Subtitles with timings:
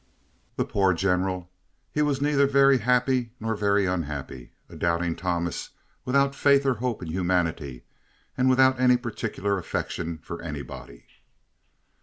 [0.55, 1.47] The poor General!
[1.91, 5.69] He was neither very happy nor very unhappy—a doubting Thomas
[6.05, 7.83] without faith or hope in humanity
[8.35, 11.05] and without any particular affection for anybody.